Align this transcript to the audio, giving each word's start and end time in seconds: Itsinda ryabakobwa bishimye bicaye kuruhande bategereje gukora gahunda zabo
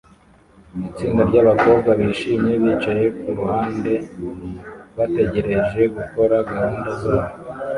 Itsinda 0.89 1.21
ryabakobwa 1.29 1.89
bishimye 1.99 2.53
bicaye 2.63 3.05
kuruhande 3.19 3.93
bategereje 4.97 5.81
gukora 5.95 6.35
gahunda 6.51 6.89
zabo 7.01 7.33